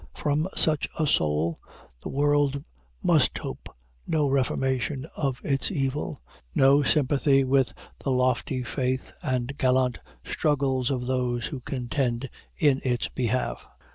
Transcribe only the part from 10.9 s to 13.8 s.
those who contend in its behalf.